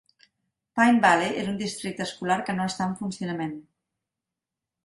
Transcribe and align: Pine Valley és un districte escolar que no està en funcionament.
Pine 0.79 1.03
Valley 1.03 1.35
és 1.43 1.51
un 1.51 1.59
districte 1.59 2.05
escolar 2.07 2.39
que 2.49 2.57
no 2.61 2.67
està 2.73 2.91
en 2.93 2.99
funcionament. 3.03 3.55